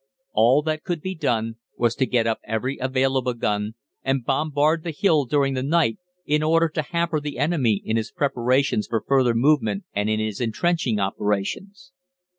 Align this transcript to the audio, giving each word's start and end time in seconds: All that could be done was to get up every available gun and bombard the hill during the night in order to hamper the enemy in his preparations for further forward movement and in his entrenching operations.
All 0.33 0.63
that 0.63 0.83
could 0.83 0.99
be 0.99 1.13
done 1.13 1.57
was 1.77 1.93
to 1.97 2.07
get 2.07 2.25
up 2.25 2.39
every 2.43 2.79
available 2.79 3.35
gun 3.35 3.75
and 4.01 4.25
bombard 4.25 4.83
the 4.83 4.89
hill 4.89 5.25
during 5.25 5.53
the 5.53 5.61
night 5.61 5.99
in 6.25 6.41
order 6.41 6.69
to 6.69 6.81
hamper 6.81 7.19
the 7.19 7.37
enemy 7.37 7.79
in 7.85 7.97
his 7.97 8.11
preparations 8.11 8.87
for 8.87 9.03
further 9.07 9.33
forward 9.33 9.43
movement 9.43 9.83
and 9.93 10.09
in 10.09 10.19
his 10.19 10.41
entrenching 10.41 10.99
operations. 10.99 11.91